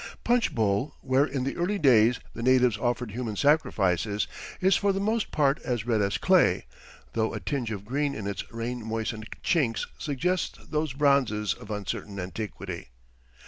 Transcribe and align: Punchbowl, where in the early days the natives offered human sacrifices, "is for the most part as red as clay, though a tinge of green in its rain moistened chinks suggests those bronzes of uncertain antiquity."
Punchbowl, 0.23 0.95
where 1.01 1.25
in 1.25 1.43
the 1.43 1.55
early 1.55 1.77
days 1.77 2.19
the 2.33 2.41
natives 2.41 2.75
offered 2.75 3.11
human 3.11 3.35
sacrifices, 3.35 4.25
"is 4.59 4.75
for 4.75 4.91
the 4.91 4.99
most 4.99 5.29
part 5.29 5.59
as 5.63 5.85
red 5.85 6.01
as 6.01 6.17
clay, 6.17 6.65
though 7.13 7.35
a 7.35 7.39
tinge 7.39 7.69
of 7.69 7.85
green 7.85 8.15
in 8.15 8.25
its 8.25 8.51
rain 8.51 8.83
moistened 8.83 9.27
chinks 9.43 9.85
suggests 9.99 10.57
those 10.65 10.93
bronzes 10.93 11.53
of 11.53 11.69
uncertain 11.69 12.19
antiquity." 12.19 12.89